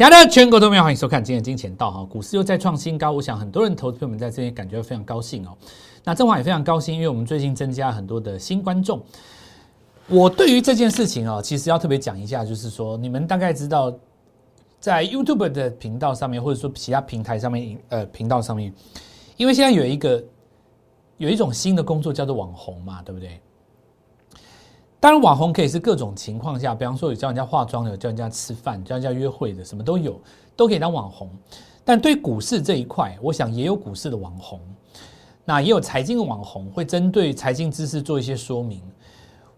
[0.00, 5.50] 亲爱的全国都没有，欢迎收看今天的金钱道哈，股市又再创新高，我想很多人投资朋友们在这边感觉非常高兴哦。
[6.02, 8.98] 那正华也非常高兴，因为我们最近增加很多的新观众。
[10.08, 13.94] 我对于这件事情啊，其实要特别讲一下，就是说你们大概知道，
[14.80, 18.72] 在 YouTube 的频道上面，或者说其他平台上面，呃，频道上面，
[19.36, 20.24] 因为现在有一个
[21.18, 23.38] 有一种新的工作叫做网红嘛，对不对？
[25.00, 30.20] 当然，网红可以是各种情况下，比方说有教人家化妆的，有教人家吃饭，教人家约会的，什么都有，
[30.54, 31.30] 都可以当网红。
[31.82, 34.60] 但对股市这一块，我想也有股市的网红，
[35.46, 38.82] 那也有财经的网红，会针对财经知识做一些说明。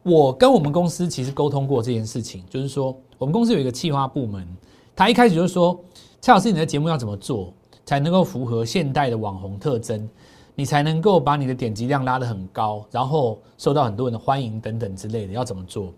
[0.04, 4.46] 我跟我们公司其实沟通过这件事情，就是说我们公司有一个企划部门，
[4.94, 5.78] 他一开始就说
[6.22, 7.52] ：“蔡老师，你的节目要怎么做
[7.84, 10.08] 才能够符合现代的网红特征？”
[10.54, 15.92] 你才能够把你的点击量拉得很高，然后受到很多人的欢迎等等之类的，要怎么做？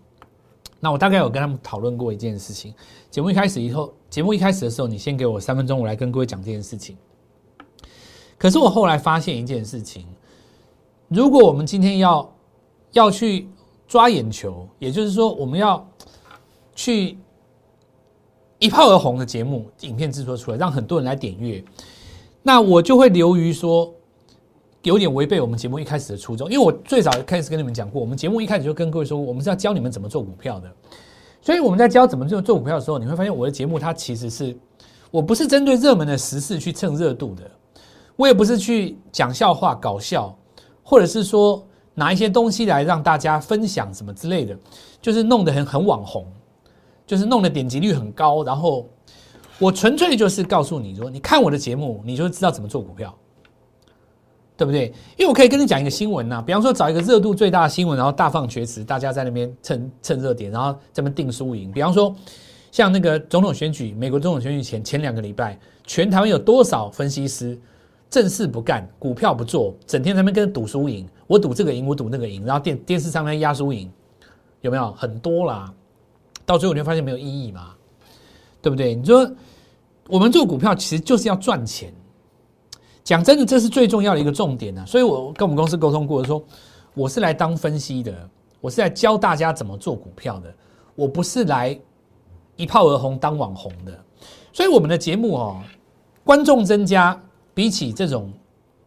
[0.79, 2.73] 那我大概有跟他们讨论过一件事情。
[3.09, 6.95] 节目一开始以后，节目一开始的时候，你先给我三分钟，我来跟各位讲这件事情。
[8.37, 10.05] 可是我后来发现一件事情：
[11.09, 12.33] 如果我们今天要
[12.91, 13.49] 要去
[13.87, 15.85] 抓眼球，也就是说我们要
[16.75, 17.17] 去
[18.59, 21.63] 一炮而红的节目影片制作出来，让很多人来点阅，
[22.43, 23.93] 那我就会流于说。
[24.85, 30.71] 有点违背我们节目一开始的初衷，因为我最早开始跟你们讲过，我们节目一开始就跟各位说，我们是要教你们怎么做股票的。
[31.41, 34.55] 所以我们在教怎么做做股票的时候，你会发现我的节目它其实是，
[35.11, 37.43] 我不是针对热门的时事去蹭热度的，
[38.15, 40.35] 我也不是去讲笑话搞笑，
[40.83, 44.57] 或者是说拿一些东西来让大家分享什么之类的，
[45.01, 46.25] 就是弄得很很网红，
[47.05, 48.87] 就是弄得点击率很高，然后
[49.59, 53.15] 我纯粹就是告诉你说，你看我的节目，你就知道怎么做股票。
[54.57, 54.85] 对不对？
[55.17, 61.69] 因为我可以跟你讲一个新闻呐，比方说找一个热度最大的新闻，然后大放厥词，大家在那边蹭蹭热点，然后这边定输赢。
[61.71, 62.15] 比方说，
[62.71, 67.59] 像那个总统选举，美国总统选举前前两个礼拜，全台湾有多少分析师
[68.09, 73.91] 正事不干，股票不做，整天在那边跟赌输赢，我赌这个赢，我赌那个赢，然后电电视上面压输赢，
[74.61, 75.73] 有没有很多啦？
[76.45, 77.73] 到最后你会发现没有意义嘛，
[78.61, 78.95] 对不对？
[78.95, 79.29] 你说
[80.07, 81.93] 我们做股票其实就是要赚钱。
[83.05, 84.83] 讲真的，这是最重要的一个重点呢。
[84.85, 86.43] 所以我跟我们公司沟通过，说
[86.95, 88.11] 我是来当分析的，
[88.59, 90.51] 我是来教大家怎么做股票的，
[90.95, 91.79] 我不是来
[92.55, 93.97] 一炮而红当网红的。
[94.51, 95.61] 所以我们的节目哦，
[96.23, 97.21] 观众增加，
[97.53, 98.33] 比起这种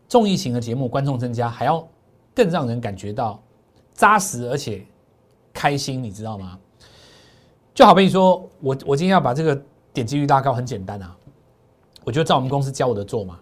[0.09, 1.87] 综艺型的节目，观众增加还要
[2.35, 3.41] 更让人感觉到
[3.93, 4.85] 扎实而且
[5.53, 6.59] 开心，你知道吗？
[7.73, 9.63] 就好比说我我今天要把这个
[9.93, 11.17] 点击率拉高，很简单啊，
[12.03, 13.39] 我就照我们公司教我的做嘛。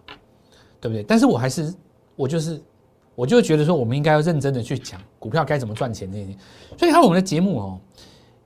[0.79, 1.03] 对不对？
[1.03, 1.73] 但是我还是，
[2.15, 2.61] 我就是，
[3.15, 6.37] 我就觉得说，我们应该要认真的去讲股票该怎么赚钱这些。
[6.77, 7.79] 所以看我们的节目哦，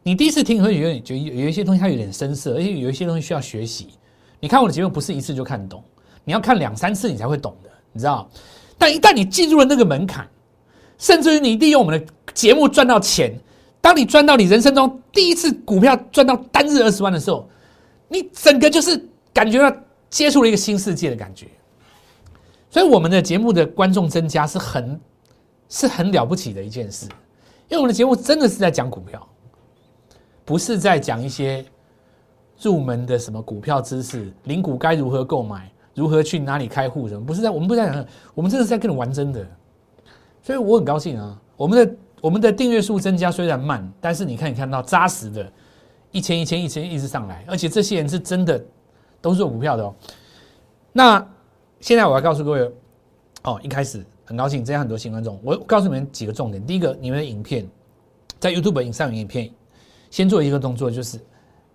[0.03, 3.89] 你第一次听会有点，就有一些东西它有点生涩，而且有一些东西需要学习。
[4.39, 5.83] 你看我的节目不是一次就看懂，
[6.23, 8.29] 你要看两三次你才会懂的，你知道？
[8.77, 10.27] 但一旦你进入了那个门槛，
[10.97, 13.31] 甚至于你利用我们的节目赚到钱，
[13.79, 17.47] 当你赚到你人生中第一次股票赚到单日二十万的时候，
[18.07, 18.99] 你整个就是
[19.31, 19.75] 感觉到
[20.09, 21.45] 接触了一个新世界的感觉。
[22.71, 24.99] 所以我们的节目的观众增加是很
[25.67, 27.05] 是很了不起的一件事，
[27.67, 29.27] 因为我们的节目真的是在讲股票，
[30.45, 31.65] 不是在讲一些
[32.61, 39.45] 入门的什么股票知识，零股该如何购买，如何去哪里开户什么，不是在我们不在讲，我们真的是在跟你玩真的。
[40.41, 45.51] 所以我很高兴啊，我们的我们的订阅数增加虽然慢，但是你看你看到扎实的，
[46.11, 48.63] 一千一千一千一直上来，而且这些人是真的
[49.19, 49.93] 都是做股票的哦，
[50.93, 51.27] 那。
[51.81, 52.71] 现在我要告诉各位，
[53.43, 55.39] 哦，一开始很高兴，这样很多新观众。
[55.43, 56.63] 我告诉你们几个重点。
[56.63, 57.67] 第一个，你们的影片
[58.39, 59.51] 在 YouTube 影上影片，
[60.11, 61.19] 先做一个动作，就是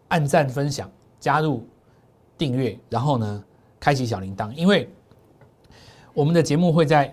[0.06, 1.66] 按赞、分享、加入
[2.38, 3.44] 订阅，然后呢，
[3.80, 4.52] 开启小铃铛。
[4.52, 4.88] 因为
[6.14, 7.12] 我们的节目会在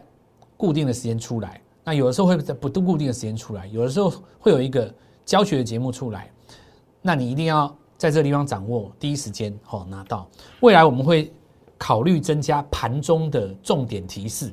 [0.56, 4.94] 固定的时间出来，那有的时候会在不固定的时间出来，有的时候会有一个
[5.26, 6.32] 教学的节目出来，
[7.02, 10.30] 那你一定要在这个地方掌握第一时间哦拿到。
[10.60, 11.34] 未来我们会。
[11.84, 14.50] 考虑增加盘中的重点提示，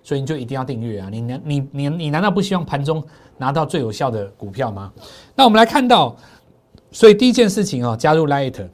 [0.00, 1.08] 所以你就一定要订阅啊！
[1.10, 3.02] 你难你你你难道不希望盘中
[3.36, 4.92] 拿到最有效的股票吗？
[5.34, 6.14] 那我们来看到，
[6.92, 8.68] 所以第一件事情啊，加入 Light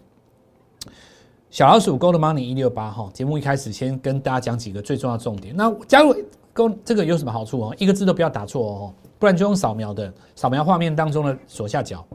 [1.48, 3.08] 小老鼠 Gold Money 一六八哈。
[3.14, 5.56] 节目一开始先跟大家讲几个最重要重点。
[5.56, 6.14] 那加入
[6.52, 7.74] Go 这个有什么好处哦？
[7.78, 12.06] 一个字都不要打错哦，不然就用扫描的，扫描画面当中的左下角。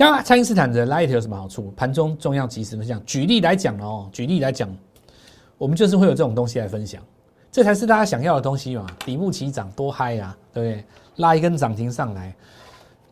[0.00, 1.70] 像爱因斯坦的 Light 有什么好处？
[1.76, 3.04] 盘中重要及时分享。
[3.04, 4.74] 举例来讲哦，举例来讲，
[5.58, 7.02] 我们就是会有这种东西来分享，
[7.52, 8.86] 这才是大家想要的东西嘛。
[9.04, 10.84] 底部起涨多嗨啊，对不对？
[11.16, 12.34] 拉一根涨停上来，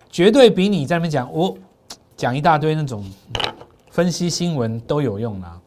[0.09, 1.55] 绝对比你在那边讲我
[2.17, 3.05] 讲一大堆那种
[3.91, 5.61] 分析新闻都有用啦。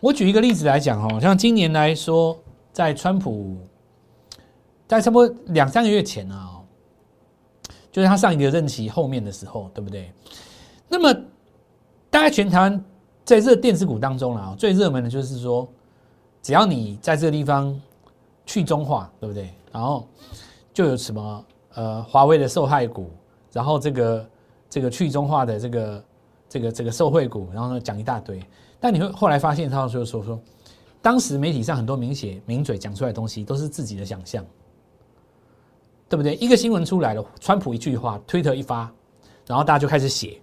[0.00, 2.36] 我举一个例子来讲哦，像今年来说，
[2.72, 3.56] 在川普
[4.88, 6.58] 在差不多两三个月前啊，
[7.92, 10.10] 就是他上一个任期后面的时候，对不对？
[10.88, 11.12] 那么
[12.10, 12.84] 大概全台湾
[13.24, 15.68] 在热电子股当中啦，最热门的就是说，
[16.42, 17.78] 只要你在这个地方
[18.46, 19.50] 去中化，对不对？
[19.70, 20.08] 然后
[20.72, 21.44] 就有什么
[21.74, 23.10] 呃华为的受害股，
[23.52, 24.30] 然后这个
[24.70, 26.04] 这个去中化的这个
[26.48, 28.42] 这个这个受惠股，然后呢讲一大堆。
[28.80, 30.40] 但你会后来发现，他就说说，
[31.02, 34.42] 当时媒体上很多明写名嘴讲出来的东西都是自己的想象，
[36.08, 36.34] 对不对？
[36.36, 38.90] 一个新闻出来了，川普一句话，推特一发，
[39.46, 40.40] 然后大家就开始写，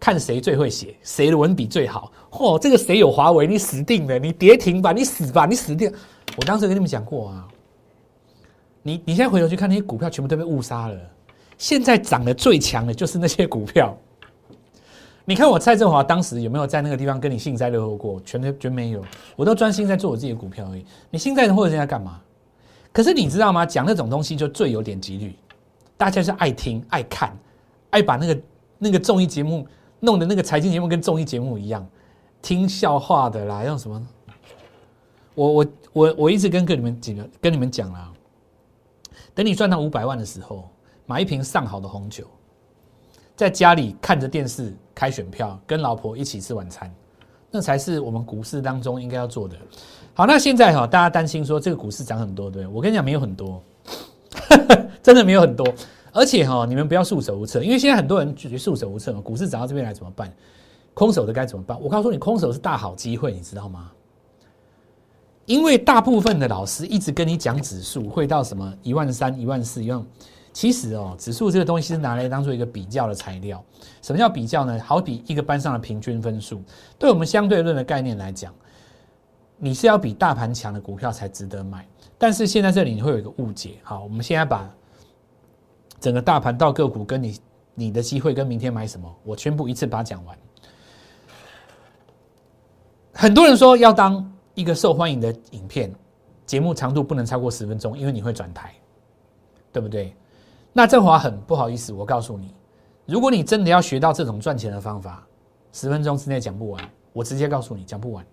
[0.00, 2.12] 看谁最会写，谁的文笔最好。
[2.30, 5.92] 嚯，这个谁有华为，你死定了，你跌停吧，你死吧，你死定。
[6.36, 7.48] 我当时跟你们讲过啊，
[8.82, 10.98] 你你现在回头去看那些股票，全部都被误杀了。
[11.56, 13.96] 现在涨得最强的就是那些股票。
[15.24, 18.20] 你看我蔡振华当时有没有在那个地方跟你幸灾乐祸过？
[18.24, 19.04] 全都全没有，
[19.36, 20.84] 我都专心在做我自己的股票而已。
[21.10, 22.20] 你幸灾乐祸在干嘛？
[22.92, 23.66] 可是你知道吗？
[23.66, 25.34] 讲那种东西就最有点几率，
[25.96, 27.36] 大家是爱听、爱看、
[27.90, 28.40] 爱把那个
[28.78, 29.66] 那个综艺节目
[30.00, 31.86] 弄的那个财经节目跟综艺节目一样，
[32.40, 34.06] 听笑话的啦，用什么？
[35.34, 38.12] 我我我我一直跟跟你们几个跟你们讲啦，
[39.34, 40.68] 等你赚到五百万的时候，
[41.06, 42.24] 买一瓶上好的红酒。
[43.36, 46.92] 在家里看着电视开选票，跟老婆一起吃晚餐，
[47.52, 49.54] 那才是我们股市当中应该要做的。
[50.12, 53.62] 好，那现在哈，大家担心说这个股市涨很多，对我跟你讲没有很多，
[55.00, 55.64] 真的没有很多。
[56.18, 59.20] 而且哈，你们不要束手无策，因为现在很多人觉得束手无策嘛。
[59.20, 60.32] 股市涨到这边来怎么办？
[60.92, 61.80] 空手的该怎么办？
[61.80, 63.92] 我告诉你，空手是大好机会，你知道吗？
[65.46, 70.04] 因为大部分的老师一直跟你讲指数会到什么一万三、一万四一万。
[70.52, 73.64] 其实哦，指数这个东西是拿来当做一个比较的材料。
[74.02, 74.76] 什么叫比较呢？
[74.84, 76.60] 好比一个班上的平均分数，
[76.98, 78.52] 对我们相对论的概念来讲，
[79.56, 81.86] 你是要比大盘强的股票才值得买。
[82.18, 83.78] 但是现在这里你会有一个误解。
[83.84, 84.68] 好，我们现在把
[86.00, 87.40] 整个大盘到个股跟你
[87.74, 90.38] 你的机会跟明天买什么，我全部一次把它讲完。
[93.12, 95.92] 很多人说要当一个受欢迎的影片，
[96.46, 98.72] 节目长度不能超过十分钟，因为你会转台，
[99.72, 100.14] 对不对？
[100.72, 102.54] 那振华很不好意思，我告诉你，
[103.06, 105.26] 如果你真的要学到这种赚钱的方法，
[105.72, 108.24] 十分钟之内讲不完，我直接告诉你讲不完。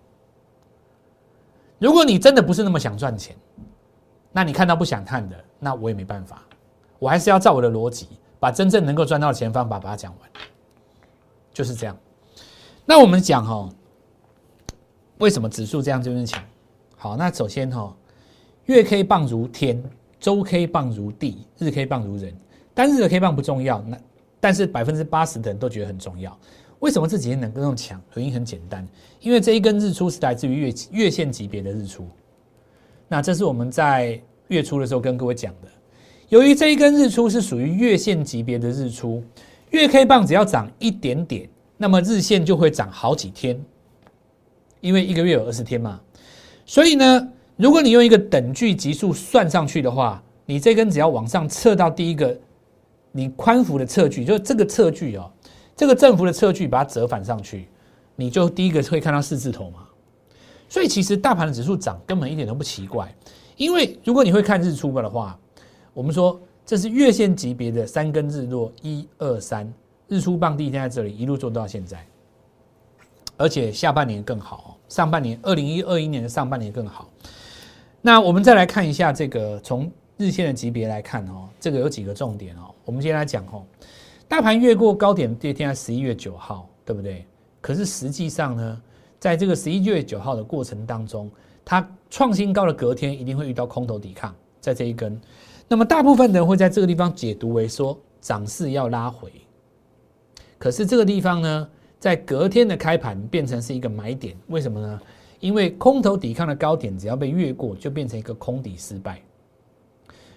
[1.78, 3.36] 如果你真的不是那么想赚钱，
[4.30, 6.42] 那你看到不想看的，那我也没办法，
[6.98, 8.08] 我还是要照我的逻辑，
[8.38, 10.30] 把真正能够赚到的钱方法把它讲完，
[11.52, 11.96] 就是这样。
[12.84, 13.68] 那我们讲哈，
[15.18, 16.42] 为什么指数这样就是强？
[16.96, 17.94] 好，那首先哈，
[18.64, 19.82] 月 K 棒如天。
[20.18, 22.34] 周 K 棒如地，日 K 棒如人。
[22.72, 23.96] 单日的 K 棒不重要，那
[24.40, 26.36] 但是百分之八十的人都觉得很重要。
[26.78, 28.00] 为什么这几天能够那么强？
[28.14, 28.84] 原因很简单，
[29.20, 32.08] 因为这一根日出是来自于月月线级别的日出。
[33.06, 35.68] 那这是我们在月初的时候跟各位讲的。
[36.28, 39.22] 由于这一根日出是属于月线级别的日出，
[39.70, 43.60] 月 K 棒只要涨一点点，那么日线就会涨好几天，
[44.80, 46.00] 因为一个月有二十天嘛。
[46.64, 47.28] 所以呢。
[47.58, 52.38] 如果你用一个等距级数算上去的话，你这根只要往上测到第一个
[53.12, 55.32] 你宽幅的测距，就这个测距哦，
[55.74, 57.66] 这个振幅的测距把它折返上去，
[58.14, 59.86] 你就第一个会看到四字头嘛。
[60.68, 63.10] 所以其实大盘的指数涨根本一点都不奇怪，
[63.56, 65.38] 因为如果你会看日出的话，
[65.96, 69.72] 我们说这是月线级别的三根日落，一二三，
[70.08, 72.06] 日出棒第一天在这里一路做到现在，
[73.38, 77.08] 而且下半年更好，上半年二零一二一年的上半年更好。
[78.02, 82.74] 那我们再来看一下这个从日线的级别来看哦，这个有几个重点哦。
[82.84, 83.64] 我们先来讲哦，
[84.28, 87.24] 大盘越过高点这天在十一月九号，对不对？
[87.62, 88.82] 可是实际上呢，
[89.18, 91.30] 在这个十一月九号的过程当中，
[91.64, 95.18] 它创新高的隔天一定会遇到空头抵抗，在这一根。
[95.68, 99.32] 那么大部分人会在这个地方解读为说涨势要拉回，
[100.58, 101.68] 可是这个地方呢，
[101.98, 105.00] 在隔天的开盘变成是一个买点，为什么呢？
[105.40, 109.20] 因为空头抵抗的高点只要被越过，就变成一个空底失败。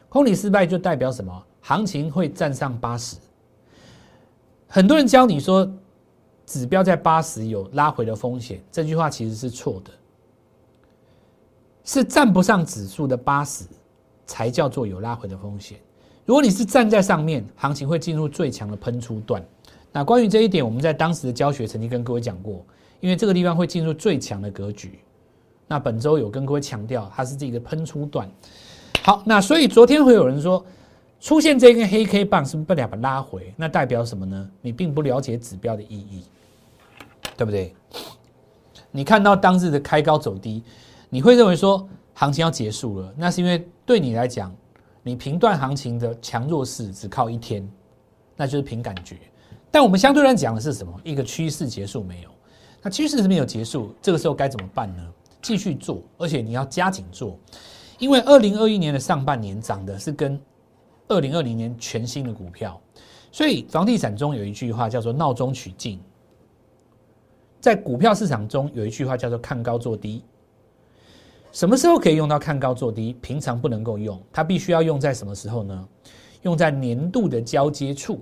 [0.10, 1.46] 空底失败就代表什么？
[1.62, 3.16] 行情会站上八十。
[4.68, 5.72] 很多人教你说，
[6.46, 9.92] 指标在八十有拉回的风险，这句话其实是错的。
[11.84, 13.66] 是站不上指数的八十，
[14.30, 15.80] 才叫做有拉回的风险。
[16.24, 19.44] 如果你是站在上面，行情会进入最强的喷出段。
[19.92, 22.64] 那关于这一点，我们在当时的教学曾经跟各位讲过。
[23.00, 25.00] 因为这个地方会进入最强的格局，
[25.68, 28.30] 那本周有跟各位强调，它是这个喷出段。
[29.02, 30.64] 好，那所以昨天会有人说，
[31.20, 33.54] 出现这根黑 K 棒是不是代表拉回？
[33.58, 34.50] 那代表什么呢？
[34.62, 36.24] 你并不了解指标的意义。
[37.38, 37.74] 对不对？
[38.92, 40.62] 你看到当日的开高走低，
[41.10, 41.88] 你会认为说
[42.20, 44.54] 行情要结束了，那是因为对你来讲，
[45.02, 47.66] 你评断行情的强弱势只靠一天，
[48.36, 49.16] 那就是凭感觉。
[49.72, 50.94] 但我们相对来讲的是什么？
[51.06, 52.30] 一个趋势结束没有？
[52.82, 55.14] 那趋势是没有结束，这个时候该怎么办呢？
[55.42, 57.40] 继续做，而且你要加紧做，
[58.00, 60.38] 因为二零二一年的上半年涨的是跟
[61.08, 62.82] 二零二零年全新的股票，
[63.32, 65.98] 所以房地产中有一句话叫做“闹中取静”。
[67.62, 70.22] 在股票市场中有一句话叫做“看高做低”，
[71.52, 73.14] 什么时候可以用到“看高做低”？
[73.22, 75.88] 平常不能够用，它必须要用在什么时候呢？
[76.44, 78.22] 用在年度的交接处，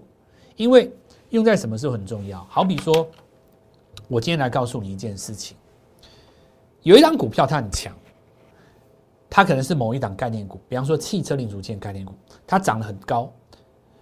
[0.55, 0.91] 因为
[1.29, 2.43] 用在什么时候很重要。
[2.49, 3.07] 好比说，
[4.07, 5.55] 我今天来告诉你一件事情：
[6.81, 7.93] 有一张股票它很强，
[9.29, 12.13] 它可能是某一档概念股，比方说汽车零组件概念股，
[12.47, 13.31] 它涨得很高。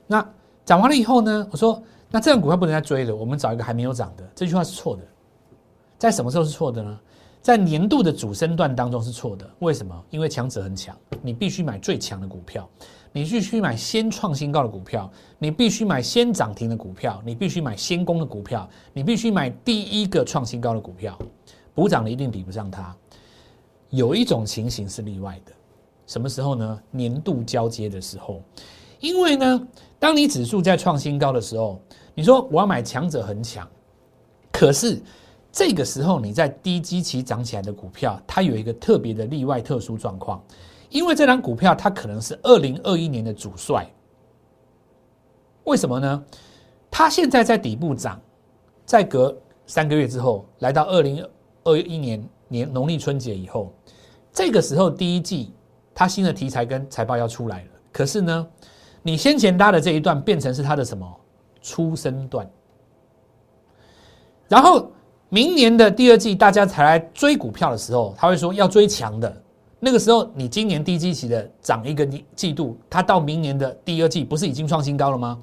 [0.08, 0.26] 那
[0.64, 1.48] 涨完了以后呢？
[1.52, 4.24] 我说，那这张股票不能再追了，我们找一个还没有涨的。
[4.36, 5.02] 这句话是错的。
[5.98, 7.00] 在什么时候是错的呢？
[7.46, 9.48] 在年度的主升段当中是错的。
[9.60, 10.04] 为什么？
[10.10, 12.68] 因为强者很强，你必须买最强的股票，
[13.12, 21.16] 你必须买先创新高的股票，你必须买先涨停的股票，你必须买先攻的股票，你必须买第一个创新高的股票，
[21.76, 22.96] 补涨的一定比不上它。
[23.92, 25.52] 有一种情形是例外的，
[26.08, 26.82] 什么时候呢？
[26.90, 28.42] 年度交接的时候，
[29.00, 29.68] 因为呢，
[30.00, 31.80] 当你指数在创新高的时候，
[32.16, 33.70] 你说我要买强者很强，
[34.52, 35.00] 可是。
[35.56, 40.44] 这个时候，你在低基期涨起来的股票，它有一个特别的例外特殊状况，
[40.90, 43.90] 因为这张股票它可能是二零二一年的主帅。
[45.64, 46.26] 为什么呢？
[46.92, 48.20] 它现在在底部涨，
[48.86, 49.34] 在隔
[49.66, 51.26] 三个月之后，来到二零
[51.64, 53.74] 二一年年农历春节以后，
[54.34, 55.54] 这个时候第一季
[55.94, 57.70] 它新的题材跟财报要出来了。
[57.94, 58.48] 可是呢，
[59.02, 61.10] 你先前拉的这一段变成是它的什么
[61.62, 62.46] 出生段，
[64.50, 64.92] 然后。
[65.36, 69.42] 明年的第二季，大家才来追股票的时候，他会说要追强的。
[69.82, 75.38] 那个时候，你今年低基期的涨一个季度，它到明年的第二季，不是已经创新高了吗？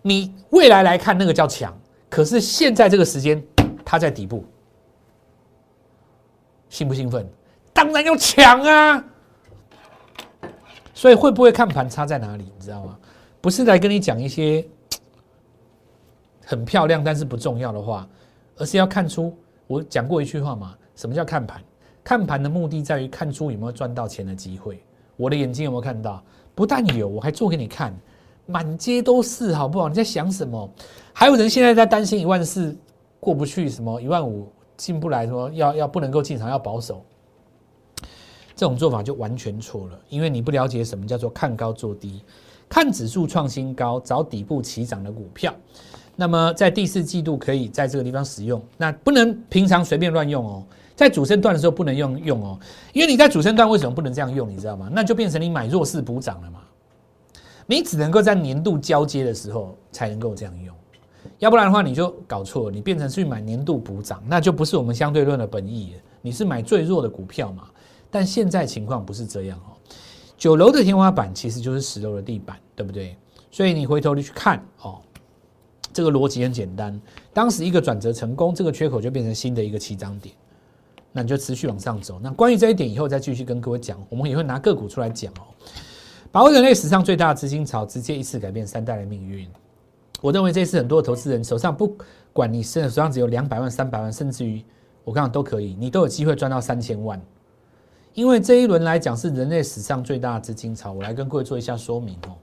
[0.00, 1.76] 你未来来看，那个叫强。
[2.08, 3.44] 可是现在这个时间，
[3.84, 4.44] 它在底部，
[6.68, 7.28] 兴不兴奋？
[7.72, 9.04] 当然要抢啊！
[10.94, 12.44] 所以会不会看盘差在哪里？
[12.44, 12.96] 你知道吗？
[13.40, 14.64] 不是来跟你讲一些
[16.44, 18.08] 很漂亮但是不重要的话。
[18.56, 19.36] 而是要看出，
[19.66, 21.62] 我讲过一句话嘛，什么叫看盘？
[22.02, 24.82] 看盘的目的在于看出有没有赚到钱的机会。
[25.16, 26.22] 我的眼睛有没有看到？
[26.54, 27.94] 不但有，我还做给你看，
[28.46, 29.88] 满街都是，好不好？
[29.88, 30.70] 你在想什么？
[31.12, 32.76] 还有人现在在担心一万四
[33.18, 37.04] 过不去，什么一万五进不来，说要要不能够进场，要保守。
[38.54, 42.22] 这种做法就完全错了，因为你不了解什么叫做看高做低，
[42.68, 45.54] 看指数创新高，找底部起涨的股票。
[46.16, 50.64] 那么在第四季度可以在这个地方使用，那不能平常随便乱用哦。
[50.96, 52.58] 在主升段的时候不能用用哦，
[52.94, 54.48] 因为你在主升段为什么不能这样用？
[54.48, 54.88] 你知道吗？
[54.90, 56.60] 那就变成你买弱势补涨了嘛。
[57.66, 60.74] 你只能够在年度交接的时候才能够这样用，
[61.38, 65.92] 要不然的话你就搞错了，你变成去买年度补涨，那就不是我们相对论的本意。
[66.22, 67.64] 你是买最弱的股票嘛？
[68.10, 69.76] 但现在情况不是这样哦。
[70.38, 73.16] 九楼的天花板其实就是十楼的地板，对不对？
[73.50, 74.98] 所以你回头你去看哦。
[75.96, 77.00] 这个逻辑很简单，
[77.32, 80.34] 当时一个转折成功，这个缺口就变成新的一个起涨点，
[81.10, 82.20] 那你就持续往上走。
[82.22, 85.48] 那关于这一点，以后再继续跟各位讲，我们也会拿个股出来讲哦。
[86.30, 89.48] 把握人类史上最大的资金潮，直接一次改变三代的命运。
[90.20, 91.96] 我认为这次很多投资人手上不
[92.30, 94.62] 管你是手上只有两百万、三百万，甚至于
[95.02, 97.18] 我刚刚都可以，你都有机会赚到三千万。
[98.12, 102.36] 因为这一轮来讲是人类史上最大的资金潮，我来跟各位做一下说明哦。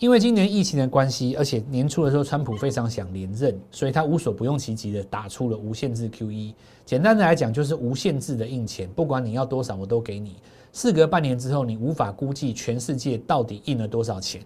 [0.00, 6.52] 因为今年疫情的关系，而且年初的时候，川普非常想连任，所以他无所不用其极的打出了无限制 QE。
[6.84, 10.36] 简单的来讲，就是无限制的印钱，不管你要多少，我都给你。
[10.72, 14.42] 事隔半年之后，你无法估计全世界到底印了多少钱。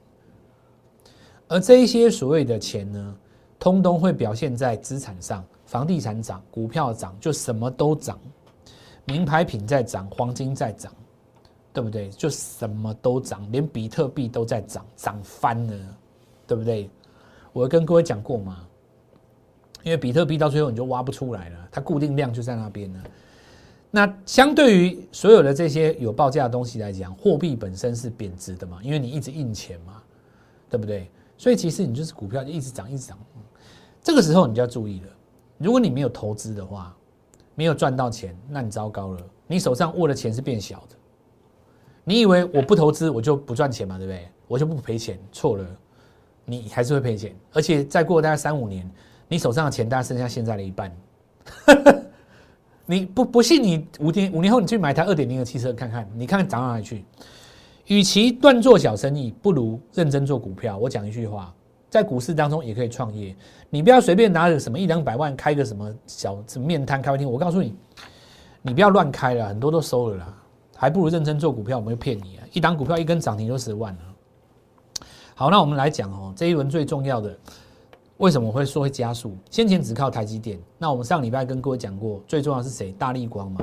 [1.48, 3.16] 而这一些所谓的钱呢，
[3.58, 8.20] 通通会表现在资产上，房地产涨，股票涨，就什么都涨，
[9.06, 10.92] 名牌品在涨，黄金在涨。
[11.72, 12.08] 对不对？
[12.10, 15.74] 就什么都涨，连比特币都在涨，涨翻了，
[16.46, 16.90] 对不对？
[17.52, 18.66] 我跟各位讲过嘛，
[19.82, 23.00] 因为比特币到最后你就挖不出来了，它固定量就在那边了。
[23.90, 30.02] 那相对于所有的这些有报价的东西来讲，货币本身是贬值的嘛，因为你一直印钱嘛，
[30.68, 31.10] 对不对？
[31.36, 33.18] 所以其实你就是股票就一直涨，一直涨。
[34.02, 35.08] 这个时候你就要注意了，
[35.56, 36.94] 如果你没有投资的话，
[37.54, 40.96] 没有赚到钱，那你糟糕了，你手上握的钱是变小的。
[42.08, 43.98] 你以为我不投资我就不赚钱嘛？
[43.98, 44.26] 对不对？
[44.46, 45.18] 我就不赔钱？
[45.30, 45.66] 错了，
[46.46, 47.36] 你还是会赔钱。
[47.52, 48.90] 而且再过大概三五年，
[49.28, 50.90] 你手上的钱大概剩下现在的一半，
[52.86, 53.62] 你不不信？
[53.62, 57.04] 你五年五年后你去买台二点零的汽车看看，你看看涨到哪里去？
[57.88, 60.78] 与其断做小生意，不如认真做股票。
[60.78, 61.54] 我讲一句话，
[61.90, 63.36] 在股市当中也可以创业。
[63.68, 67.30] 你不要随便拿着什么一两百万开个什么小什么面摊咖啡厅。
[67.30, 67.74] 我告诉你，
[68.62, 70.37] 你不要乱开了，很多都收了啦，
[70.80, 71.76] 还不如认真做股票。
[71.76, 74.00] 我们会骗你啊，一档股票一根涨停就十万了。
[75.34, 77.36] 好，那我们来讲哦，这一轮最重要的。
[78.18, 79.36] 为什么会说会加速？
[79.50, 82.92] 先前只靠台积电，那我们上礼拜跟各位讲过，最重要是谁？
[82.92, 83.60] 大力光嘛。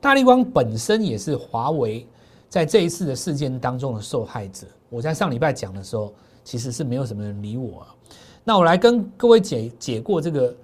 [0.00, 2.06] 大力光本身也是华为
[2.48, 4.66] 在这一次的事件当中的受害者。
[4.88, 7.94] 我在上礼拜讲的时候，其实是没有什么人理我啊。
[8.42, 10.56] 那我来跟各位解解过这个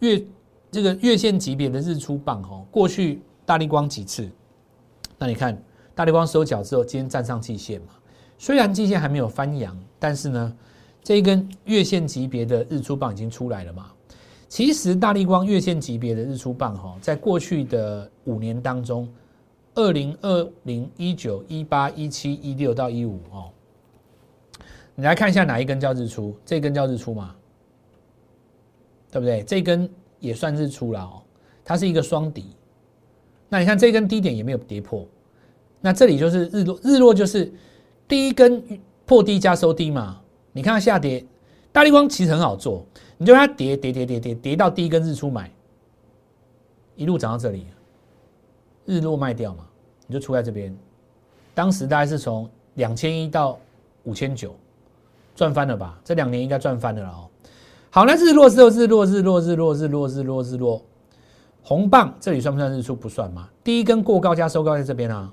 [0.00, 0.22] 月
[0.70, 2.66] 这个月线级别的日出棒哦。
[2.70, 4.28] 过去大力光几次？
[5.18, 5.56] 那你看
[5.94, 7.88] 大力光收脚之后，今天站上季线嘛。
[8.38, 10.56] 虽然季线还没有翻阳，但是呢。
[11.06, 13.92] 这一根月线级别的日出棒已经出来了嘛？
[14.48, 19.06] 其实大力光月线级别的日出棒哈，在过去的五年当中，
[19.74, 23.50] 二零二零一九一八一七一六到一五哦，
[24.94, 26.34] 你来看一下哪一根叫日出？
[26.42, 27.36] 这根叫日出嘛？
[29.10, 29.42] 对不对？
[29.42, 29.86] 这根
[30.20, 31.20] 也算日出了哦，
[31.62, 32.56] 它是一个双底。
[33.54, 35.06] 那你看这根低点也没有跌破，
[35.80, 37.52] 那这里就是日落，日落就是
[38.08, 38.60] 第一根
[39.06, 40.20] 破低加收低嘛。
[40.50, 41.24] 你看它下跌，
[41.70, 42.84] 大力光其实很好做，
[43.16, 45.48] 你就它跌跌跌跌跌跌到第一根日出买，
[46.96, 47.68] 一路涨到这里，
[48.86, 49.64] 日落卖掉嘛，
[50.08, 50.76] 你就出在这边。
[51.54, 53.56] 当时大概是从两千一到
[54.02, 54.52] 五千九，
[55.36, 55.96] 赚翻了吧？
[56.02, 57.30] 这两年应该赚翻了哦。
[57.90, 60.82] 好，那日落之后，日落日落日落日落日落日落，
[61.66, 62.94] 红棒这里算不算日出？
[62.94, 63.48] 不算嘛。
[63.64, 65.32] 第一根过高加收高在这边啊，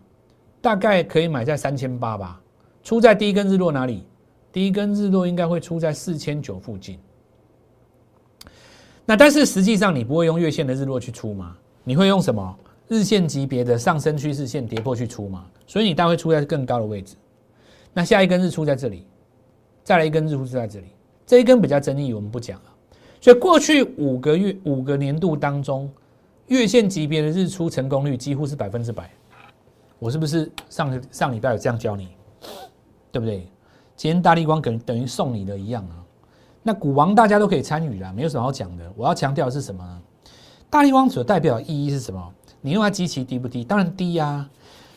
[0.62, 2.42] 大概可以买在三千八吧。
[2.82, 4.06] 出在第一根日落哪里？
[4.54, 6.98] 第一根日落应该会出在四千九附近，
[9.06, 11.56] 那但是实际上你不会用月线的日落去出吗？
[11.84, 15.46] 你会用什么日线级别的上升趋势线跌破去出吗？
[15.68, 17.16] 所以你大概会出在更高的位置。
[17.94, 19.06] 那下一根日出在这里，
[19.84, 20.88] 再来一根日出是在这里，
[21.26, 22.72] 这一根比较争议，我们不讲了。
[23.22, 25.90] 所以过去五个月五个年度当中，
[26.52, 29.10] 月线级别的日出成功率几乎是百分之百。
[29.98, 32.10] 我是不是上上礼拜有这样教你？
[33.10, 33.48] 对不对？
[33.96, 36.04] 今天大力光等等于送你的一样啊，
[36.62, 38.92] 那股王大家都可以参与啦，没有什么好讲的。
[38.98, 39.82] 我要强调的是什么？
[39.82, 40.02] 呢？
[40.70, 42.34] 大力光所代表的意义是什么？
[42.60, 43.64] 你用它基期低不低？
[43.64, 44.46] 当然低呀。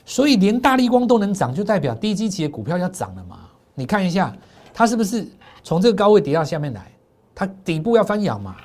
[0.04, 3.48] 所以连大力光都能涨，就代表低基期的股票要涨了嘛。
[3.76, 4.36] 你看一下，
[4.72, 5.24] 它是不是
[5.62, 6.90] 从这个高位跌到下面来？
[7.32, 8.56] 它底部要翻扬嘛，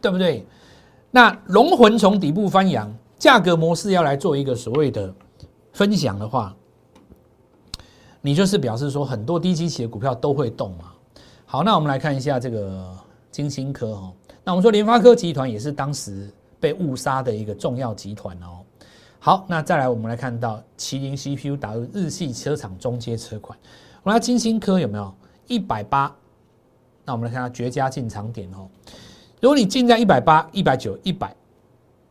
[0.00, 0.46] 对不对？
[1.16, 5.10] 那龙魂从底部翻扬，价格模式要来做一个所谓的
[5.72, 6.54] 分享的话。
[8.20, 10.92] 你就是表示说很多低基企的股票都会动嘛？
[11.46, 12.94] 好，那我们来看一下这个
[13.30, 14.12] 金星科哈。
[14.44, 18.60] 那我们说联发科集团也是当时被误杀的一个重要集团哦。
[19.18, 23.58] 好，那再来我们来看到麒麟 CPU 打入日系车厂中阶车款。
[24.02, 25.14] 我们看金星科有没有
[25.46, 26.14] 一百八？
[27.06, 28.68] 那我们来看它绝佳进场点哦。
[29.40, 31.34] 如果你进在一百八、一百九、一百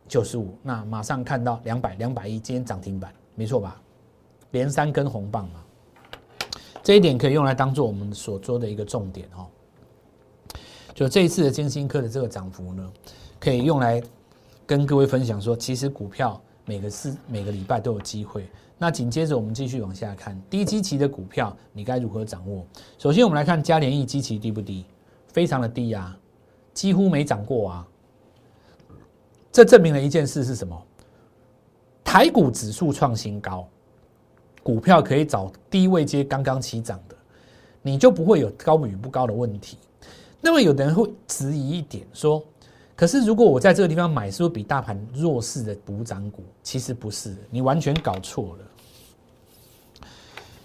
[0.06, 3.80] 九十五，那马上看到两百、两百一，今天涨停板，没错吧？
[4.52, 5.62] 连三根红棒嘛。
[6.82, 9.46] 这一点可以用来当做我们所做的一个重点哦。
[10.94, 12.92] 就这一次的金星科的这个涨幅呢，
[13.40, 14.00] 可以用来
[14.64, 18.48] 跟各位分享说，其实股票每个四每个礼拜都有机会。
[18.78, 22.64] 那紧接着我们继续往下看，低基期的股票你该如何掌握？
[22.98, 24.84] 首先我们来看嘉联益基期低不低？
[25.32, 26.16] 非常的低啊，
[26.76, 27.88] 几乎没涨过啊。
[29.50, 30.80] 这证明了一件事是什么？
[32.04, 33.66] 台股指数创新高。
[34.62, 37.16] 股票可以找低位接刚刚起涨的，
[37.82, 39.78] 你就不会有高与不高的问题。
[40.40, 42.44] 那么有的人会质疑一点说
[42.94, 50.08] ：“可是如果我在这个地方买，是不是比大盘弱势的补涨股？”其实不是，你完全搞错了。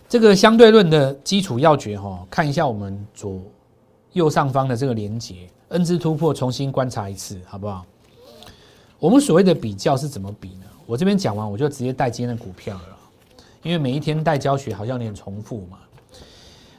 [0.09, 3.39] 这个相对论的基础要诀哈，看一下我们左
[4.13, 7.85] 右上方的这个连接，N 字突破，重新观察一次，好不好？
[8.99, 10.65] 我们所谓的比较是怎么比呢？
[10.85, 12.97] 我这边讲完，我就直接带今天的股票了。
[13.63, 15.77] 因为每一天带教学好像有点重复嘛，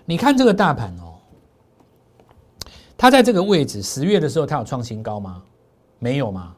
[0.04, 1.14] 你看这个大盘哦，
[2.98, 5.42] 它在这个位置，十月的时候它有创新高吗？
[6.00, 6.56] 没有吗？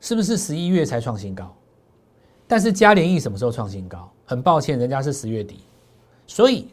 [0.00, 1.54] 是不是十一月才创新高？
[2.48, 4.10] 但是嘉联益什么时候创新高？
[4.24, 5.60] 很抱歉，人家是十月底，
[6.26, 6.66] 所以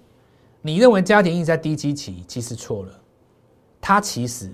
[0.64, 3.00] 你认为嘉联益在低基期，其实错了，
[3.82, 4.50] 它其实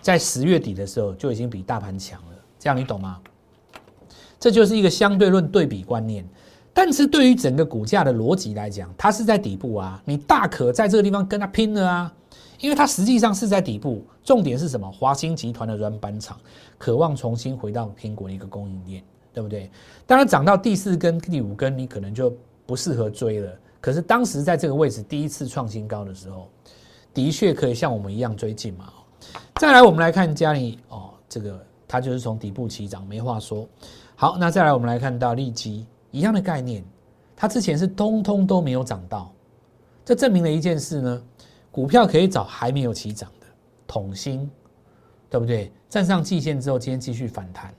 [0.00, 3.20] 在十月底的时候就已经比大盘强了，这样你懂吗？
[4.38, 6.26] 这就是一个相对论对比观念。
[6.76, 12.12] 但是对于整个股价的逻辑来讲，它是在底部啊，你大可在这个地方跟它拼了啊，
[12.58, 14.90] 因为它实际上是在底部，重点是什么？
[14.90, 16.36] 华兴集团的软板厂
[16.76, 19.70] 渴望重新回到苹果的一个供应链，对不对？
[20.04, 22.36] 当然涨到第四根、第五根，你可能就
[22.66, 23.52] 不适合追了。
[23.80, 26.50] 可是当时在这个位置第一次创新高的时候，
[27.14, 28.92] 的确可以像我们一样追进嘛。
[29.54, 33.66] 再来，我们来看嘉里哦，这个它就是从底部起涨，没话说。
[34.16, 36.84] 好，那再来我们来看到利基一样的概念，
[37.34, 39.32] 它之前是通通都没有涨到，
[40.04, 41.22] 这证明了一件事呢，
[41.70, 43.46] 股票可以找还没有起涨的
[43.86, 44.50] 统芯，
[45.30, 45.72] 对不对？
[45.88, 47.72] 站上季线之后，今天继续反弹，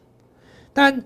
[0.73, 1.03] 但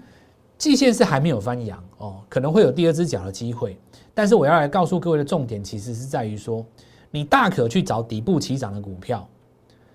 [0.57, 3.77] 季线是还没有翻阳哦，可能会有第二只脚的机会。
[4.13, 6.65] 但是我要来告诉各位的重点，其实是在于说，
[7.11, 9.27] 你大可去找底部起涨的股票，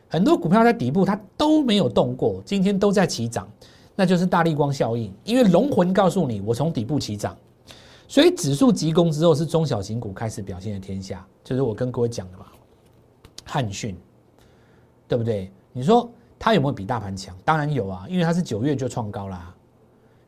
[0.08, 3.48] 很多股票在底部它都没有动过，今天都在起涨，
[3.94, 5.12] 那就是大力光效应。
[5.24, 7.36] 因为龙魂告诉你，我从底部起涨，
[8.08, 12.46] 所以指数急攻之后，是中小型股开始表现的天下，就是我跟各位讲的嘛。
[13.44, 13.96] 汉讯，
[15.06, 15.52] 对不对？
[15.72, 17.36] 你说它有没有比大盘强？
[17.44, 19.54] 当然有啊，因为它是九月就创高啦。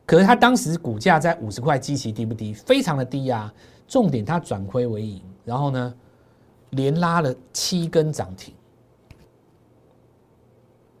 [0.05, 2.53] 可是它当时股价在五十块，基期低不低？
[2.53, 3.51] 非常的低呀。
[3.87, 5.93] 重点，它转亏为盈，然后呢，
[6.71, 8.53] 连拉了七根涨停，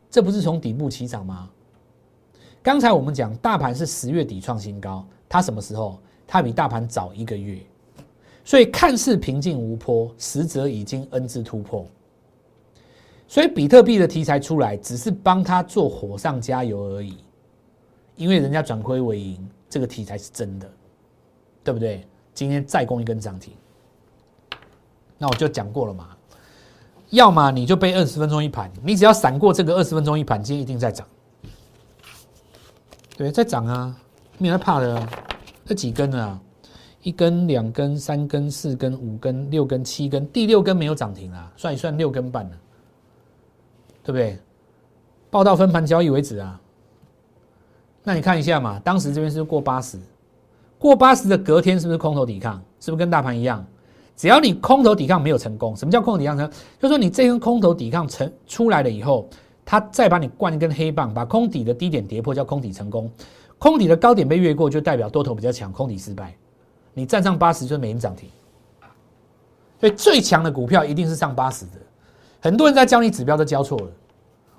[0.09, 1.49] 这不是从底部起涨吗？
[2.63, 5.99] 刚才我们讲大盘是十月底创新高，它什么时候？
[6.29, 7.61] 它比大盘早一个月，
[8.43, 11.87] 所以看似平静无波，实则已经 N 字突破。
[13.29, 17.17] 所以比特币的题材出来，只是帮他做火上加油而已，
[18.17, 20.69] 因为人家转亏为盈，这个题材是真的，
[21.63, 22.05] 对不对？
[22.33, 23.53] 今天再攻一根涨停，
[25.17, 26.09] 那我就讲过了嘛，
[27.09, 31.07] 要么你就背二十分钟一盘，你只要闪过这个二十分钟一盘，今天一定在涨。
[33.17, 33.95] 对，在涨啊，
[34.37, 35.07] 没人怕的。
[35.65, 36.39] 这几根啊，
[37.01, 42.51] 一根、两根、三根、四根、五根、六根、七根，第六根没有涨停啊，算一算六根半了，
[44.03, 44.39] 对不对？
[45.29, 46.61] 报到分盘交易为止啊。
[48.03, 49.99] 那你看一下嘛，当时这边是过八十。
[50.79, 52.63] 过八十的隔天是不是空头抵抗？
[52.79, 53.65] 是不是跟大盘一样？
[54.17, 56.49] 只要你空头抵抗没有成功，什么叫空头抵抗呢？
[56.81, 59.29] 就说你这根空头抵抗成出来了以后，
[59.63, 63.07] 它再把你灌一根黑棒，把空底的低点跌破，叫空底成功；
[63.59, 66.35] 空底的高点被越过，就代表多头比较强，空底失败。
[66.95, 68.27] 你站上八十就是每天涨停。
[69.79, 71.73] 所以最强的股票一定是上八十的。
[72.41, 73.87] 很多人在教你指标都教错了，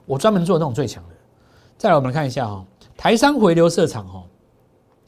[0.07, 1.15] 我专门做那种最强的。
[1.77, 2.65] 再来，我们来看一下哦，
[2.97, 4.23] 台商回流设厂哦。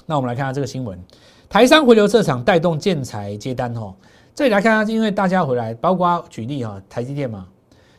[0.07, 1.01] 那我们来看下这个新闻，
[1.49, 3.95] 台商回流设厂带动建材接单哦。
[4.35, 7.47] 这里来看下，因为大家回来，包括举例哈，台积电嘛，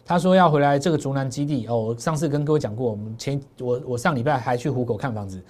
[0.05, 1.77] 他说要回来这个竹南基地哦。
[1.77, 5.41] 我上次跟各位讲过，我们前我我上礼拜还去虎口看房子，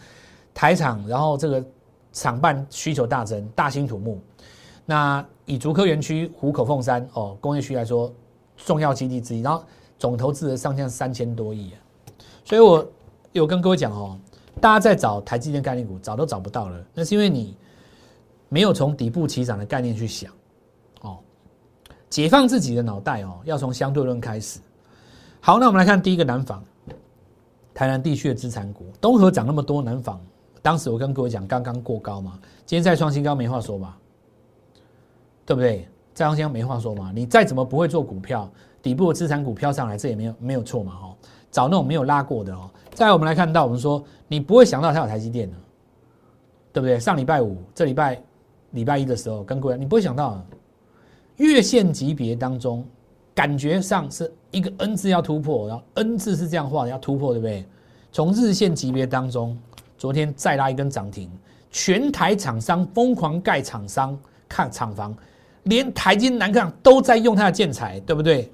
[0.53, 1.63] 台厂，然后这个
[2.11, 4.19] 厂办需求大增，大兴土木。
[4.85, 8.11] 那以竹科园区虎口凤山哦工业区来说，
[8.57, 9.63] 重要基地之一，然后
[9.97, 11.77] 总投资额上向三千多亿啊。
[12.43, 12.85] 所以我
[13.31, 14.17] 有跟各位讲哦。
[14.59, 16.85] 大家在找台积电概念股，找都找不到了。
[16.93, 17.55] 那是因为你
[18.49, 20.31] 没有从底部起涨的概念去想，
[22.11, 24.59] 解放自己的脑袋哦，要从相对论开始。
[25.39, 26.63] 好，那我们来看第一个南纺，
[27.73, 30.21] 台南地区的资产股，东河涨那么多，南纺
[30.61, 33.97] 当时我跟各位讲，刚刚过高嘛，今天再创新高，没话说吧？
[35.45, 35.87] 对不对？
[36.13, 37.11] 再创新高没话说嘛？
[37.15, 38.47] 你再怎么不会做股票，
[38.83, 40.91] 底部的资产股飘上来，这也没有没有错嘛？
[40.93, 41.15] 哈。
[41.49, 42.69] 找那种没有拉过的哦。
[42.93, 45.55] 再来，我们来看到，我们说你不会想到它有台积电的，
[46.73, 46.99] 对不对？
[46.99, 48.21] 上礼拜五、这礼拜
[48.71, 50.41] 礼拜一的时候，跟各位，你不会想到
[51.41, 52.85] 月线级别当中，
[53.33, 57.65] 感觉上是一个 N 字要突破，然后 N 字是这样画的，要突破，对不对？
[58.11, 59.57] 从日线级别当中，
[59.97, 61.31] 昨天再拉一根涨停，
[61.71, 64.15] 全台厂商疯狂盖厂商
[64.47, 65.15] 看厂房，
[65.63, 68.51] 连台金南港都在用它的建材，对不对？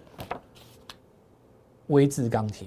[1.88, 2.66] 微智钢铁。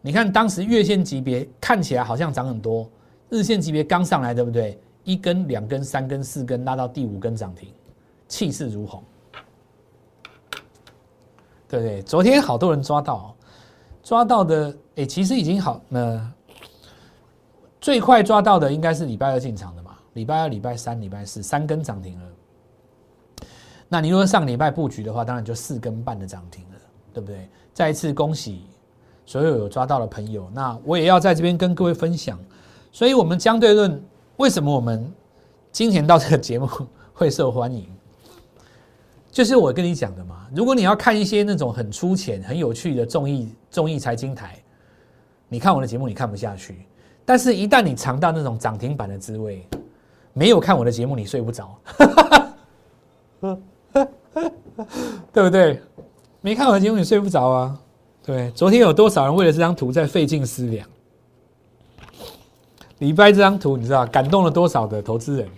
[0.00, 2.88] 你看当时月线级别看起来好像涨很多，
[3.30, 4.78] 日线级别刚上来，对不对？
[5.02, 7.68] 一根、两根、三根、四根，拉到第五根涨停，
[8.30, 9.02] 气势如虹，
[11.68, 12.00] 对不对？
[12.02, 13.34] 昨天好多人抓到，
[14.02, 16.32] 抓到的，哎，其实已经好，那
[17.80, 19.98] 最快抓到的应该是礼拜二进场的嘛？
[20.14, 22.26] 礼拜二、礼拜三、礼拜四三根涨停了。
[23.88, 26.78] 那你如果上礼拜布局的话，当然就四根半的涨停了，
[27.12, 27.48] 对不对？
[27.74, 28.64] 再一次恭喜。
[29.26, 32.36] 所有有抓到的朋友，那我也要在这边跟各位分享。
[32.90, 34.02] 所以，我们相对论
[34.38, 35.12] 为什么我们
[35.70, 36.68] 今天到这个节目
[37.14, 37.86] 会受欢迎？
[39.30, 40.46] 就是我跟你讲的嘛。
[40.54, 44.60] 如果你要看一些那种很粗浅、很有趣的综艺综艺财经台，
[45.48, 46.86] 你看我的节目你看不下去。
[47.24, 49.64] 但是，一旦你尝到那种涨停板的滋味，
[50.32, 51.78] 没有看我的节目你睡不着，
[53.40, 53.58] 哈
[53.92, 54.08] 哈
[55.32, 55.80] 对不对？
[56.40, 57.78] 没看我的节目你睡不着啊？
[58.24, 60.88] 对，昨天有多少人为了这张图在费尽思量？
[62.98, 65.48] 礼拜这张图你知道感动了多少的投资人？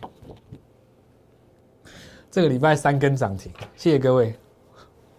[2.32, 4.34] 这个礼拜三根涨停，谢谢各位。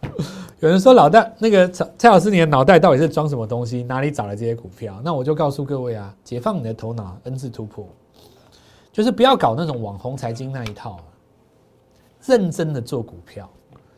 [0.60, 3.84] 有人说老大那个蔡蔡老师，你的脑袋到底是装什么东西？
[3.84, 4.99] 哪里找来这些股票？
[5.06, 7.88] 那我就告诉各位啊，解放你的头脑，N 字突破，
[8.91, 10.99] 就是不要搞那种网红财经那一套，
[12.26, 13.47] 认真的做股票，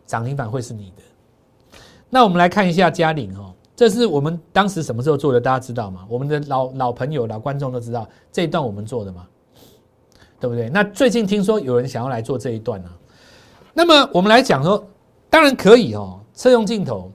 [0.05, 1.79] 涨停板会是你的。
[2.09, 5.39] 那我们来看一下嘉玲哦，这是我们当时什么时候做的？
[5.39, 6.05] 大家知道吗？
[6.09, 9.25] 我们的老老朋友、老观众都知道这一段我们做的嘛，
[10.37, 10.69] 对不对？
[10.69, 12.89] 那最近听说有人想要来做这一段呢。
[13.77, 14.81] 那么我们来讲说，
[15.29, 17.11] 当然可以哦，车用镜头，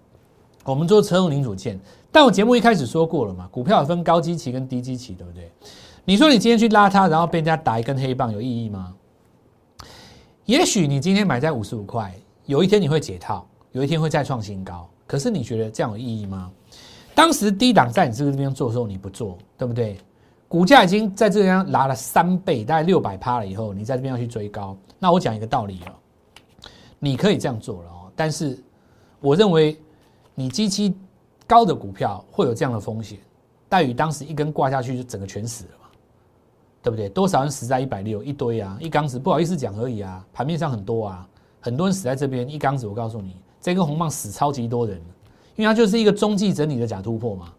[0.62, 1.80] 我们做车用零组件。
[2.12, 5.50] 但我节目一开始说过了嘛，股票分高基期跟低基期，对不对？
[6.04, 8.92] 你说你今天去拉它，然后被人家打一根黑棒，有意义吗？
[10.44, 14.86] 也许你今天买在五十五块，有一天你会解套，有一天会再创新高。
[15.06, 16.50] 可是你觉得这样有意义吗？
[17.14, 19.96] 当时低档在你这个边做的时候，你不做，对不对？
[20.46, 25.96] 股价已经在这边拉了三倍，大概六百趴了以后，你在这边要去追高，那我讲一个道理了。
[27.00, 28.62] 你可以这样做了哦，但是
[29.20, 29.76] 我认为
[30.34, 30.94] 你基期
[31.46, 33.18] 高的股票会有这样的风险。
[33.68, 35.86] 待遇当时一根挂下去就整个全死了嘛，
[36.82, 37.08] 对不对？
[37.08, 41.28] 多少人死在一百六一堆啊，一缸子不好意思讲而已啊，盘面上很多啊，
[41.60, 42.86] 很多人死在这边一缸子。
[42.86, 44.96] 我告诉你，这根红棒死超级多人，
[45.54, 47.52] 因为它就是一个中继整理的假突破嘛，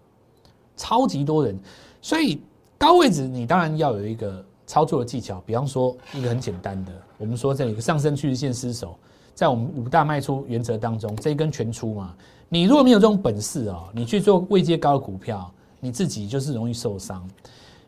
[0.75, 1.57] 超级多人。
[2.01, 2.41] 所以
[2.77, 8.97] 高位置你当然要有一个操作的技巧，比方说一个很简单的，我们说这里一个上升趋势线失守。
[9.33, 12.15] 在我们五大卖出原则当中，这一根全出嘛。
[12.49, 17.27] 你如果没有这种本事哦，你去做位阶高的股票，你自己就是容易受伤。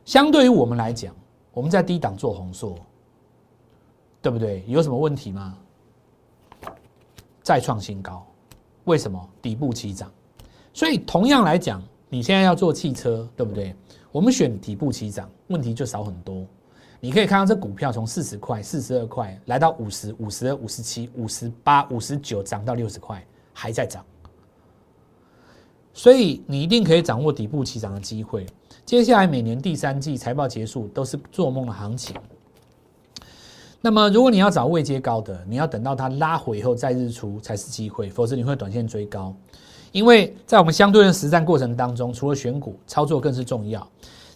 [0.06, 1.14] 相对于我们来讲，
[1.54, 2.76] 我们在低档做红硕，
[4.22, 4.64] 对不对？
[4.68, 5.58] 有什么问题吗？
[7.42, 8.26] 再创新高，
[8.86, 9.30] 为什么？
[9.42, 10.10] 底部起涨。
[10.74, 13.76] 所以同样来讲，你现在要做汽车，对不对？
[14.12, 16.46] 我们选底部起涨，问题就少很多。
[17.04, 24.02] 你可以看到这股票从四十块、四十二块来到五十五、十、五十七、五十八、五十九，涨到六十块，还在涨。
[25.92, 28.46] 所以你一定可以掌握底部起涨的机会。
[28.86, 32.16] 接下来每年第三季财报结束都是做梦的行情。
[33.82, 39.36] 那么如果你要找位阶高的，你要等到它拉回以后再日出才是机会，否则你会短线追高。
[39.92, 43.86] 因为在我们相对的实战过程当中，除了选股，操作更是重要。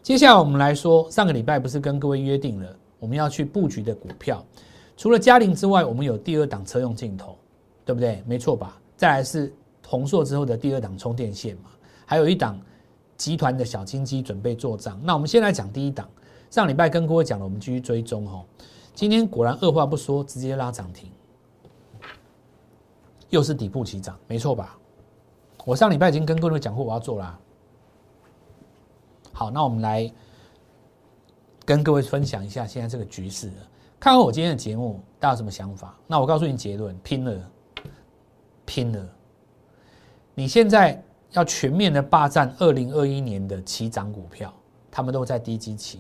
[0.08, 4.42] 接下来我们来说，上个礼拜不是跟各位约定了我们要去布局的股票，
[4.96, 7.38] 除了嘉陵之外，我们有第二档车用镜头，
[7.84, 8.24] 对不对？
[8.26, 8.80] 没错吧？
[8.96, 9.54] 再来是
[9.86, 11.72] 宏硕之后的第二档充电线嘛，
[12.06, 12.58] 还有一档
[13.18, 14.98] 集团的小金鸡准备做账。
[15.04, 16.08] 那我们先来讲第一档，
[16.50, 18.46] 上礼拜跟各位讲了，我们继续追踪哦。
[18.96, 21.12] 今天果然二话不说，直接拉涨停，
[23.30, 24.78] 又是底部起涨，没错吧？
[25.66, 27.38] 我上礼拜已经跟各位讲过，我要做啦。
[29.38, 30.12] 好，那我们来
[31.64, 33.52] 跟各位分享一下现在这个局势。
[34.00, 35.96] 看完我今天的节目，大家有什么想法？
[36.08, 37.52] 那我告诉你结论：拼了，
[38.66, 39.08] 拼了！
[40.34, 41.00] 你现在
[41.34, 44.52] 要全面的霸占二零二一年的起涨股票，
[44.90, 46.00] 他们都在低基期，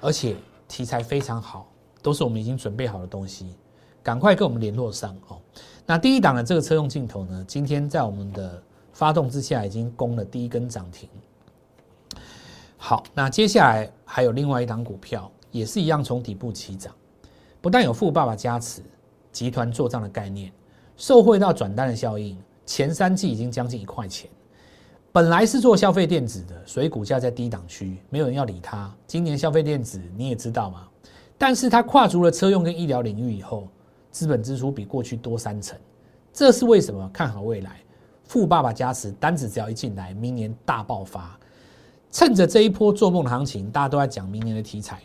[0.00, 0.34] 而且
[0.66, 3.54] 题材非常好，都是我们已经准备好的东西。
[4.02, 5.38] 赶快跟我们联络上哦。
[5.84, 8.62] 那第一档的这个车用镜头呢，今天在我们的
[8.94, 11.06] 发动之下，已经攻了第一根涨停。
[12.82, 16.92] 好，那接下来还有另外一档股票，也是一样从底部起涨，
[17.60, 18.80] 不但有富爸爸加持，
[19.30, 20.50] 集团做账的概念，
[20.96, 24.30] 受惠到转单的效应，前三季已经将近一块钱。
[25.12, 28.90] 本来是做消费电子的，所以股价在低档区，没有人要理它。
[29.06, 30.88] 今年消费电子你也知道嘛，
[31.36, 33.68] 但是它跨足了车用跟医疗领域以后，
[34.10, 35.78] 资本支出比过去多三成，
[36.32, 37.06] 这是为什么？
[37.12, 37.78] 看好未来，
[38.24, 41.38] 富爸爸加持，单子只要一进来，明年大爆发。
[42.12, 45.00] 趁着这一波做梦的行情，大家都在讲明年的题材，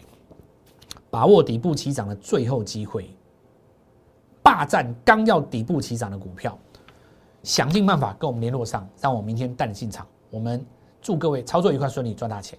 [1.10, 3.16] 把握底部起涨的最后机会，
[4.42, 6.58] 霸占刚要底部起涨的股票，
[7.44, 10.06] 想尽办法跟我们联络上，让我明天带你进场。
[10.32, 10.66] 我们
[11.02, 12.58] 祝各位操作愉快，顺利赚大钱。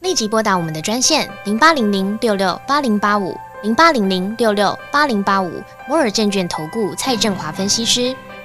[0.00, 5.50] 立即拨打我们的专线零八零零六六八零八五零八零零六六八零八五
[5.88, 8.14] 摩尔证券投顾蔡振华分析师。